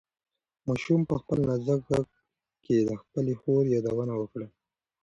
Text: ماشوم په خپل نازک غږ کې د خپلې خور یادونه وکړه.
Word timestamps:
ماشوم 0.67 1.01
په 1.09 1.15
خپل 1.21 1.37
نازک 1.47 1.81
غږ 1.89 2.07
کې 2.63 2.77
د 2.89 2.91
خپلې 3.01 3.33
خور 3.41 3.63
یادونه 3.75 4.13
وکړه. 4.17 4.47